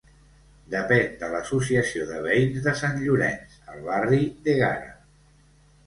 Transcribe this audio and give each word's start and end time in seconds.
Depèn 0.75 1.13
de 1.19 1.29
l'associació 1.33 2.09
de 2.13 2.19
veïns 2.25 2.59
de 2.71 2.75
Sant 2.83 2.99
Llorenç, 3.05 3.63
al 3.71 3.87
barri 3.93 4.27
d'Ègara. 4.49 4.95